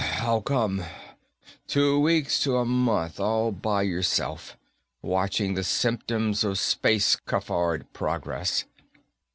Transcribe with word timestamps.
"How 0.03 0.39
come? 0.39 0.83
Two 1.67 1.99
weeks 1.99 2.39
to 2.39 2.57
a 2.57 2.65
month, 2.65 3.19
all 3.19 3.51
by 3.51 3.83
yourself, 3.83 4.57
watching 5.03 5.53
the 5.53 5.63
symptoms 5.63 6.43
of 6.43 6.57
space 6.57 7.15
cafard 7.15 7.85
progress. 7.93 8.65